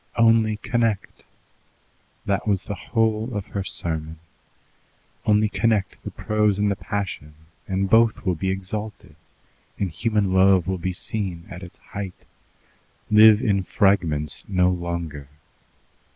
Only 0.17 0.57
connect! 0.57 1.25
That 2.25 2.47
was 2.47 2.63
the 2.63 2.73
whole 2.73 3.35
of 3.37 3.45
her 3.53 3.63
sermon. 3.63 4.17
Only 5.27 5.47
connect 5.47 6.01
the 6.03 6.09
prose 6.09 6.57
and 6.57 6.71
the 6.71 6.75
passion, 6.75 7.35
and 7.67 7.87
both 7.87 8.25
will 8.25 8.33
be 8.33 8.49
exalted, 8.49 9.15
and 9.77 9.91
human 9.91 10.33
love 10.33 10.65
will 10.65 10.79
be 10.79 10.91
seen 10.91 11.45
at 11.51 11.61
its 11.61 11.77
height. 11.77 12.15
Live 13.11 13.41
in 13.43 13.61
fragments 13.61 14.43
no 14.47 14.71
longer. 14.71 15.29